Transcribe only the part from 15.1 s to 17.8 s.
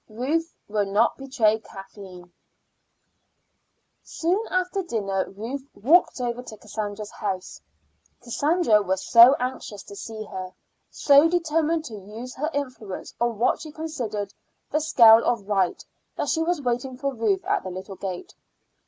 of right, that she was waiting for Ruth at the